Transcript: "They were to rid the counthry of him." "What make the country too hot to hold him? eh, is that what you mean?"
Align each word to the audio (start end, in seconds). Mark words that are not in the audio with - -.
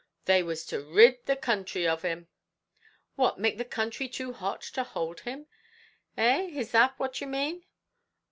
"They 0.25 0.41
were 0.41 0.55
to 0.55 0.81
rid 0.81 1.27
the 1.27 1.35
counthry 1.35 1.85
of 1.87 2.01
him." 2.01 2.27
"What 3.13 3.37
make 3.39 3.59
the 3.59 3.63
country 3.63 4.09
too 4.09 4.33
hot 4.33 4.63
to 4.73 4.83
hold 4.83 5.19
him? 5.19 5.45
eh, 6.17 6.47
is 6.55 6.71
that 6.71 6.97
what 6.97 7.21
you 7.21 7.27
mean?" 7.27 7.65